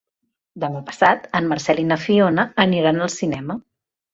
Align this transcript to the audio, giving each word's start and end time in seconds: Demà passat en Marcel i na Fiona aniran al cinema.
Demà 0.63 0.81
passat 0.87 1.27
en 1.41 1.49
Marcel 1.53 1.83
i 1.83 1.85
na 1.91 1.99
Fiona 2.07 2.49
aniran 2.67 3.01
al 3.07 3.17
cinema. 3.21 3.63